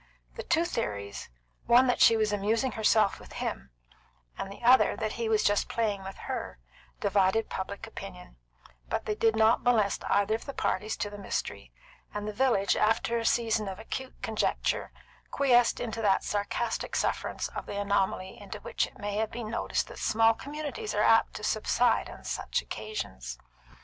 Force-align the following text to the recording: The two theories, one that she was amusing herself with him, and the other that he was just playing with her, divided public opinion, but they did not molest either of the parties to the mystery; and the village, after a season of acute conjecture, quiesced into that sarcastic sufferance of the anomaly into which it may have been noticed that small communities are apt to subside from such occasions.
The 0.33 0.41
two 0.41 0.65
theories, 0.65 1.29
one 1.67 1.85
that 1.85 2.01
she 2.01 2.17
was 2.17 2.33
amusing 2.33 2.71
herself 2.71 3.19
with 3.19 3.33
him, 3.33 3.69
and 4.35 4.51
the 4.51 4.63
other 4.63 4.95
that 4.95 5.11
he 5.11 5.29
was 5.29 5.43
just 5.43 5.69
playing 5.69 6.01
with 6.03 6.17
her, 6.25 6.57
divided 6.99 7.49
public 7.51 7.85
opinion, 7.85 8.37
but 8.89 9.05
they 9.05 9.13
did 9.13 9.35
not 9.35 9.61
molest 9.61 10.03
either 10.09 10.33
of 10.33 10.45
the 10.45 10.55
parties 10.55 10.97
to 10.97 11.11
the 11.11 11.19
mystery; 11.19 11.71
and 12.15 12.27
the 12.27 12.33
village, 12.33 12.75
after 12.75 13.19
a 13.19 13.25
season 13.25 13.67
of 13.67 13.77
acute 13.77 14.15
conjecture, 14.23 14.91
quiesced 15.29 15.79
into 15.79 16.01
that 16.01 16.23
sarcastic 16.23 16.95
sufferance 16.95 17.47
of 17.49 17.67
the 17.67 17.79
anomaly 17.79 18.39
into 18.41 18.57
which 18.61 18.87
it 18.87 18.97
may 18.97 19.17
have 19.17 19.29
been 19.29 19.51
noticed 19.51 19.87
that 19.87 19.99
small 19.99 20.33
communities 20.33 20.95
are 20.95 21.03
apt 21.03 21.35
to 21.35 21.43
subside 21.43 22.07
from 22.07 22.23
such 22.23 22.63
occasions. 22.63 23.37